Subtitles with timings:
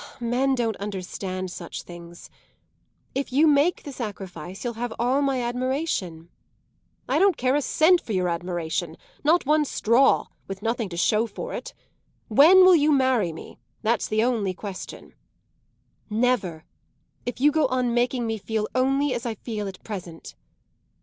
[0.19, 2.31] Men don't understand such things.
[3.13, 6.29] If you make the sacrifice you'll have all my admiration."
[7.07, 11.27] "I don't care a cent for your admiration not one straw, with nothing to show
[11.27, 11.75] for it.
[12.29, 13.59] When will you marry me?
[13.83, 15.13] That's the only question."
[16.09, 16.65] "Never
[17.27, 20.33] if you go on making me feel only as I feel at present."